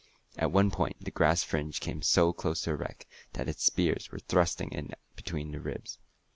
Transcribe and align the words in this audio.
At 0.35 0.51
one 0.51 0.71
point 0.71 1.05
the 1.05 1.11
grass 1.11 1.43
fringe 1.43 1.79
came 1.79 2.01
so 2.01 2.33
close 2.33 2.61
to 2.61 2.71
the 2.71 2.75
wreck 2.75 3.05
that 3.33 3.47
its 3.47 3.63
spears 3.65 4.11
were 4.11 4.17
thrusting 4.17 4.69
in 4.71 4.93
between 5.15 5.51
the 5.51 5.59
ribs. 5.59 5.99